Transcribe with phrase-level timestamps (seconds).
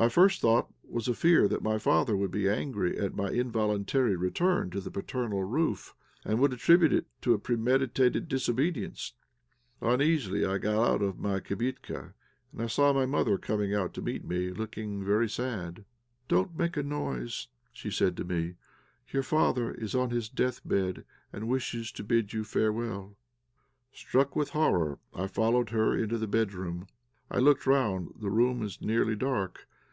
[0.00, 4.14] My first thought was a fear that my father would be angry at my involuntary
[4.14, 5.92] return to the paternal roof,
[6.24, 9.14] and would attribute it to a premeditated disobedience.
[9.80, 12.14] Uneasy, I got out of my kibitka,
[12.52, 15.84] and I saw my mother come to meet me, looking very sad.
[16.28, 18.54] "Don't make a noise," she said to me.
[19.12, 23.16] "Your father is on his death bed, and wishes to bid you farewell."
[23.92, 26.86] Struck with horror, I followed her into the bedroom.
[27.32, 29.66] I look round; the room is nearly dark.